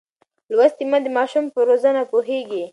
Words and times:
لوستې 0.57 0.83
میندې 0.91 1.09
د 1.13 1.15
ماشوم 1.17 1.45
پر 1.53 1.63
روزنه 1.69 2.01
پوهېږي. 2.11 2.63